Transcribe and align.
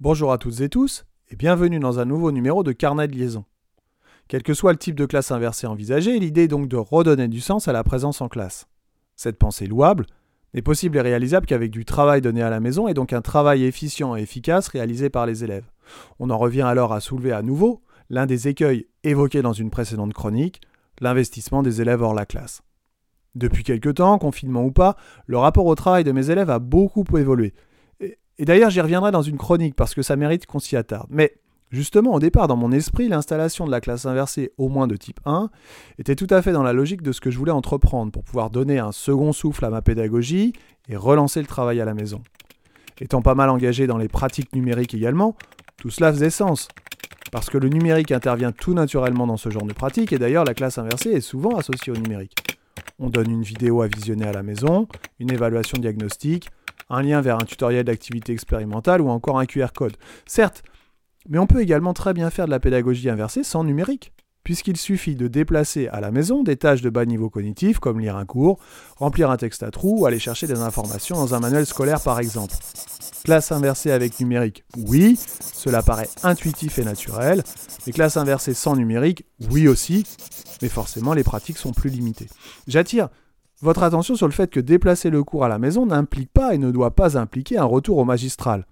Bonjour 0.00 0.30
à 0.30 0.38
toutes 0.38 0.60
et 0.60 0.68
tous, 0.68 1.06
et 1.28 1.34
bienvenue 1.34 1.80
dans 1.80 1.98
un 1.98 2.04
nouveau 2.04 2.30
numéro 2.30 2.62
de 2.62 2.70
Carnet 2.70 3.08
de 3.08 3.16
liaison. 3.16 3.44
Quel 4.28 4.44
que 4.44 4.54
soit 4.54 4.70
le 4.70 4.78
type 4.78 4.94
de 4.94 5.06
classe 5.06 5.32
inversée 5.32 5.66
envisagé, 5.66 6.20
l'idée 6.20 6.44
est 6.44 6.48
donc 6.48 6.68
de 6.68 6.76
redonner 6.76 7.26
du 7.26 7.40
sens 7.40 7.66
à 7.66 7.72
la 7.72 7.82
présence 7.82 8.20
en 8.20 8.28
classe. 8.28 8.68
Cette 9.16 9.40
pensée 9.40 9.66
louable 9.66 10.06
n'est 10.54 10.62
possible 10.62 10.98
et 10.98 11.00
réalisable 11.00 11.46
qu'avec 11.46 11.72
du 11.72 11.84
travail 11.84 12.20
donné 12.20 12.42
à 12.42 12.48
la 12.48 12.60
maison 12.60 12.86
et 12.86 12.94
donc 12.94 13.12
un 13.12 13.22
travail 13.22 13.64
efficient 13.64 14.14
et 14.14 14.22
efficace 14.22 14.68
réalisé 14.68 15.10
par 15.10 15.26
les 15.26 15.42
élèves. 15.42 15.68
On 16.20 16.30
en 16.30 16.38
revient 16.38 16.62
alors 16.62 16.92
à 16.92 17.00
soulever 17.00 17.32
à 17.32 17.42
nouveau 17.42 17.82
l'un 18.08 18.26
des 18.26 18.46
écueils 18.46 18.86
évoqués 19.02 19.42
dans 19.42 19.52
une 19.52 19.70
précédente 19.70 20.14
chronique, 20.14 20.60
l'investissement 21.00 21.64
des 21.64 21.80
élèves 21.80 22.02
hors 22.02 22.14
la 22.14 22.24
classe. 22.24 22.62
Depuis 23.34 23.64
quelque 23.64 23.90
temps, 23.90 24.16
confinement 24.18 24.64
ou 24.64 24.70
pas, 24.70 24.94
le 25.26 25.38
rapport 25.38 25.66
au 25.66 25.74
travail 25.74 26.04
de 26.04 26.12
mes 26.12 26.30
élèves 26.30 26.50
a 26.50 26.60
beaucoup 26.60 27.04
évolué. 27.16 27.52
Et, 28.38 28.44
d'ailleurs, 28.44 28.70
j'y 28.70 28.80
reviendrai 28.80 29.10
dans 29.10 29.22
une 29.22 29.36
chronique 29.36 29.74
parce 29.74 29.94
que 29.94 30.02
ça 30.02 30.16
mérite 30.16 30.46
qu'on 30.46 30.58
s'y 30.58 30.76
attarde. 30.76 31.08
Mais 31.10 31.34
justement, 31.70 32.14
au 32.14 32.20
départ, 32.20 32.48
dans 32.48 32.56
mon 32.56 32.72
esprit, 32.72 33.08
l'installation 33.08 33.66
de 33.66 33.70
la 33.70 33.80
classe 33.80 34.06
inversée 34.06 34.52
au 34.58 34.68
moins 34.68 34.86
de 34.86 34.96
type 34.96 35.20
1 35.24 35.50
était 35.98 36.14
tout 36.14 36.28
à 36.30 36.40
fait 36.42 36.52
dans 36.52 36.62
la 36.62 36.72
logique 36.72 37.02
de 37.02 37.12
ce 37.12 37.20
que 37.20 37.30
je 37.30 37.38
voulais 37.38 37.52
entreprendre 37.52 38.12
pour 38.12 38.24
pouvoir 38.24 38.50
donner 38.50 38.78
un 38.78 38.92
second 38.92 39.32
souffle 39.32 39.64
à 39.64 39.70
ma 39.70 39.82
pédagogie 39.82 40.52
et 40.88 40.96
relancer 40.96 41.40
le 41.40 41.46
travail 41.46 41.80
à 41.80 41.84
la 41.84 41.94
maison. 41.94 42.22
Étant 43.00 43.22
pas 43.22 43.34
mal 43.34 43.50
engagé 43.50 43.86
dans 43.86 43.98
les 43.98 44.08
pratiques 44.08 44.54
numériques 44.54 44.94
également, 44.94 45.36
tout 45.76 45.90
cela 45.90 46.12
faisait 46.12 46.30
sens. 46.30 46.68
Parce 47.30 47.50
que 47.50 47.58
le 47.58 47.68
numérique 47.68 48.10
intervient 48.10 48.52
tout 48.52 48.74
naturellement 48.74 49.26
dans 49.26 49.36
ce 49.36 49.50
genre 49.50 49.64
de 49.64 49.72
pratique, 49.72 50.12
et 50.12 50.18
d'ailleurs 50.18 50.44
la 50.44 50.54
classe 50.54 50.78
inversée 50.78 51.10
est 51.10 51.20
souvent 51.20 51.56
associée 51.56 51.92
au 51.92 51.96
numérique. 51.96 52.34
On 52.98 53.10
donne 53.10 53.30
une 53.30 53.42
vidéo 53.42 53.82
à 53.82 53.86
visionner 53.86 54.26
à 54.26 54.32
la 54.32 54.42
maison, 54.42 54.88
une 55.20 55.30
évaluation 55.30 55.78
diagnostique, 55.78 56.48
un 56.90 57.02
lien 57.02 57.20
vers 57.20 57.36
un 57.36 57.44
tutoriel 57.44 57.84
d'activité 57.84 58.32
expérimentale 58.32 59.00
ou 59.00 59.08
encore 59.08 59.38
un 59.38 59.46
QR 59.46 59.68
code. 59.74 59.96
Certes, 60.26 60.62
mais 61.28 61.38
on 61.38 61.46
peut 61.46 61.60
également 61.60 61.94
très 61.94 62.14
bien 62.14 62.30
faire 62.30 62.46
de 62.46 62.50
la 62.50 62.60
pédagogie 62.60 63.10
inversée 63.10 63.42
sans 63.42 63.64
numérique 63.64 64.12
puisqu'il 64.48 64.78
suffit 64.78 65.14
de 65.14 65.28
déplacer 65.28 65.88
à 65.88 66.00
la 66.00 66.10
maison 66.10 66.42
des 66.42 66.56
tâches 66.56 66.80
de 66.80 66.88
bas 66.88 67.04
niveau 67.04 67.28
cognitif 67.28 67.80
comme 67.80 68.00
lire 68.00 68.16
un 68.16 68.24
cours, 68.24 68.58
remplir 68.96 69.30
un 69.30 69.36
texte 69.36 69.62
à 69.62 69.70
trous 69.70 70.00
ou 70.00 70.06
aller 70.06 70.18
chercher 70.18 70.46
des 70.46 70.60
informations 70.60 71.16
dans 71.16 71.34
un 71.34 71.38
manuel 71.38 71.66
scolaire 71.66 72.00
par 72.00 72.18
exemple. 72.18 72.54
Classe 73.24 73.52
inversée 73.52 73.90
avec 73.90 74.18
numérique, 74.20 74.64
oui, 74.78 75.18
cela 75.52 75.82
paraît 75.82 76.08
intuitif 76.22 76.78
et 76.78 76.84
naturel, 76.84 77.42
mais 77.86 77.92
classe 77.92 78.16
inversée 78.16 78.54
sans 78.54 78.74
numérique, 78.74 79.26
oui 79.50 79.68
aussi, 79.68 80.06
mais 80.62 80.70
forcément 80.70 81.12
les 81.12 81.24
pratiques 81.24 81.58
sont 81.58 81.72
plus 81.72 81.90
limitées. 81.90 82.30
J'attire 82.66 83.10
votre 83.60 83.82
attention 83.82 84.14
sur 84.14 84.26
le 84.26 84.32
fait 84.32 84.50
que 84.50 84.60
déplacer 84.60 85.10
le 85.10 85.24
cours 85.24 85.44
à 85.44 85.48
la 85.48 85.58
maison 85.58 85.86
n'implique 85.86 86.32
pas 86.32 86.54
et 86.54 86.58
ne 86.58 86.70
doit 86.70 86.94
pas 86.94 87.18
impliquer 87.18 87.58
un 87.58 87.64
retour 87.64 87.98
au 87.98 88.04
magistral. 88.04 88.66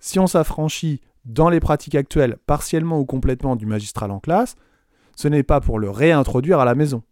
Si 0.00 0.18
on 0.18 0.26
s'affranchit 0.26 1.00
dans 1.24 1.48
les 1.48 1.60
pratiques 1.60 1.94
actuelles 1.94 2.36
partiellement 2.46 2.98
ou 2.98 3.04
complètement 3.04 3.56
du 3.56 3.66
magistral 3.66 4.10
en 4.10 4.20
classe, 4.20 4.56
ce 5.16 5.28
n'est 5.28 5.42
pas 5.42 5.60
pour 5.60 5.78
le 5.78 5.90
réintroduire 5.90 6.60
à 6.60 6.64
la 6.64 6.74
maison. 6.74 7.02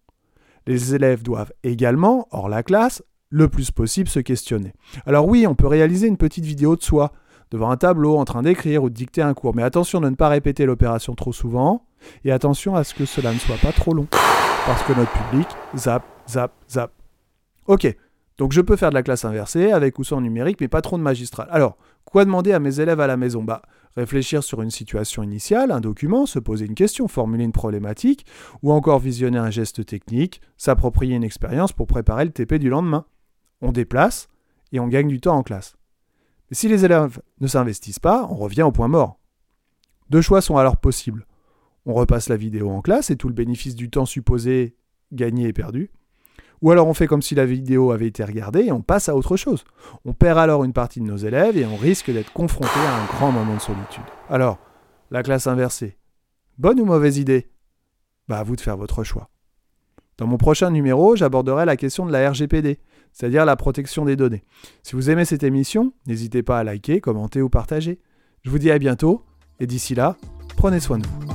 Les 0.67 0.95
élèves 0.95 1.23
doivent 1.23 1.53
également, 1.63 2.27
hors 2.31 2.49
la 2.49 2.63
classe, 2.63 3.03
le 3.31 3.49
plus 3.49 3.71
possible 3.71 4.09
se 4.09 4.21
questionner. 4.21 4.73
Alors 5.07 5.27
oui, 5.27 5.47
on 5.47 5.55
peut 5.55 5.67
réaliser 5.67 6.07
une 6.07 6.17
petite 6.17 6.45
vidéo 6.45 6.77
de 6.77 6.83
soi, 6.83 7.13
devant 7.51 7.71
un 7.71 7.77
tableau 7.77 8.17
en 8.17 8.25
train 8.25 8.43
d'écrire 8.43 8.83
ou 8.83 8.91
de 8.91 8.95
dicter 8.95 9.23
un 9.23 9.35
cours, 9.35 9.55
mais 9.55 9.63
attention 9.63 10.01
de 10.01 10.09
ne 10.09 10.15
pas 10.15 10.29
répéter 10.29 10.67
l'opération 10.67 11.15
trop 11.15 11.33
souvent, 11.33 11.87
et 12.25 12.33
attention 12.33 12.75
à 12.75 12.85
ce 12.85 12.95
que 12.95 13.05
cela 13.05 13.33
ne 13.33 13.39
soit 13.39 13.59
pas 13.59 13.73
trop 13.73 13.95
long, 13.95 14.07
parce 14.67 14.83
que 14.85 14.93
notre 14.93 15.13
public 15.13 15.49
zap, 15.77 16.05
zap, 16.29 16.53
zap. 16.69 17.04
Ok, 17.67 17.97
donc 18.37 18.53
je 18.53 18.61
peux 18.61 18.77
faire 18.77 18.91
de 18.91 18.95
la 18.95 19.03
classe 19.03 19.25
inversée, 19.25 19.73
avec 19.73 19.99
ou 19.99 20.05
sans 20.05 20.21
numérique, 20.21 20.61
mais 20.61 20.69
pas 20.69 20.83
trop 20.83 20.99
de 20.99 21.03
magistral. 21.03 21.49
Alors, 21.51 21.77
quoi 22.05 22.25
demander 22.25 22.53
à 22.53 22.59
mes 22.59 22.81
élèves 22.81 23.01
à 23.01 23.07
la 23.07 23.17
maison? 23.17 23.43
Bah, 23.43 23.63
réfléchir 23.97 24.43
sur 24.43 24.61
une 24.61 24.71
situation 24.71 25.23
initiale, 25.23 25.71
un 25.71 25.81
document, 25.81 26.27
se 26.27 26.39
poser 26.39 26.67
une 26.67 26.75
question, 26.75 27.09
formuler 27.09 27.45
une 27.45 27.53
problématique, 27.53 28.27
ou 28.63 28.73
encore 28.73 28.99
visionner 28.99 29.39
un 29.39 29.51
geste 29.51 29.87
technique, 29.87 30.41
s'approprier 30.57 31.15
une 31.15 31.25
expérience 31.25 31.73
pour 31.73 31.87
préparer 31.87 32.25
le 32.25 32.33
TP 32.33 32.55
du 32.55 32.69
lendemain. 32.69 33.07
On 33.61 33.73
déplace 33.73 34.29
et 34.73 34.81
on 34.81 34.89
gagne 34.89 35.09
du 35.09 35.21
temps 35.21 35.37
en 35.37 35.43
classe. 35.43 35.77
Si 36.51 36.69
les 36.69 36.85
élèves 36.85 37.21
ne 37.41 37.47
s'investissent 37.47 37.99
pas, 37.99 38.27
on 38.31 38.35
revient 38.35 38.63
au 38.63 38.73
point 38.73 38.89
mort. 38.89 39.19
Deux 40.11 40.21
choix 40.21 40.41
sont 40.41 40.57
alors 40.57 40.77
possibles. 40.77 41.27
On 41.87 41.95
repasse 41.95 42.29
la 42.29 42.37
vidéo 42.37 42.71
en 42.71 42.83
classe 42.83 43.11
et 43.11 43.17
tout 43.17 43.29
le 43.29 43.35
bénéfice 43.35 43.75
du 43.75 43.91
temps 43.91 44.07
supposé 44.07 44.77
gagné 45.13 45.49
est 45.49 45.53
perdu. 45.53 45.91
Ou 46.63 46.71
alors 46.71 46.87
on 46.87 46.95
fait 46.95 47.07
comme 47.07 47.23
si 47.23 47.35
la 47.35 47.47
vidéo 47.47 47.91
avait 47.91 48.07
été 48.07 48.25
regardée 48.25 48.65
et 48.65 48.73
on 48.73 48.81
passe 48.81 49.09
à 49.09 49.17
autre 49.17 49.37
chose. 49.37 49.65
On 50.05 50.13
perd 50.13 50.39
alors 50.39 50.65
une 50.65 50.73
partie 50.73 51.01
de 51.01 51.07
nos 51.07 51.17
élèves 51.17 51.57
et 51.57 51.67
on 51.67 51.77
risque 51.77 52.11
d'être 52.11 52.33
confronté 52.33 52.79
à 52.79 53.03
un 53.03 53.07
grand 53.07 53.33
moment 53.33 53.55
de 53.55 53.61
solitude. 53.61 54.05
Alors, 54.31 54.59
la 55.11 55.23
classe 55.23 55.47
inversée, 55.47 55.99
bonne 56.59 56.81
ou 56.81 56.85
mauvaise 56.85 57.19
idée? 57.19 57.51
Bah 58.29 58.39
à 58.39 58.43
vous 58.43 58.57
de 58.57 58.61
faire 58.61 58.77
votre 58.77 59.05
choix. 59.05 59.29
Dans 60.17 60.27
mon 60.27 60.39
prochain 60.39 60.71
numéro, 60.71 61.17
j'aborderai 61.17 61.65
la 61.65 61.77
question 61.77 62.07
de 62.07 62.13
la 62.13 62.31
RGPD, 62.31 62.79
c'est-à-dire 63.13 63.45
la 63.45 63.57
protection 63.57 64.05
des 64.05 64.17
données. 64.17 64.45
Si 64.83 64.95
vous 64.95 65.11
aimez 65.11 65.25
cette 65.25 65.43
émission, 65.43 65.93
n'hésitez 66.07 66.43
pas 66.43 66.59
à 66.59 66.65
liker, 66.65 67.01
commenter 67.01 67.43
ou 67.43 67.49
partager. 67.49 68.01
Je 68.43 68.51
vous 68.51 68.59
dis 68.59 68.71
à 68.71 68.79
bientôt, 68.79 69.25
et 69.59 69.67
d'ici 69.67 69.95
là, 69.95 70.17
prenez 70.57 70.81
soin 70.81 70.99
de 70.99 71.07
vous. 71.07 71.34